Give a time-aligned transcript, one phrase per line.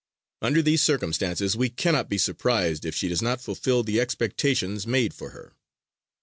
[0.41, 5.13] Under these circumstances we cannot be surprised if she does not fulfill the expectations made
[5.13, 5.53] for her.